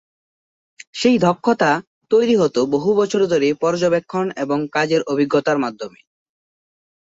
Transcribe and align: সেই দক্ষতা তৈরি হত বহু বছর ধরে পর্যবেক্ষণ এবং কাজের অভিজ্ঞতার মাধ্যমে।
সেই 0.93 1.17
দক্ষতা 1.19 1.71
তৈরি 2.11 2.35
হত 2.35 2.55
বহু 2.71 2.89
বছর 2.95 3.21
ধরে 3.25 3.47
পর্যবেক্ষণ 3.61 4.25
এবং 4.43 4.59
কাজের 4.71 5.01
অভিজ্ঞতার 5.07 5.57
মাধ্যমে। 5.57 5.99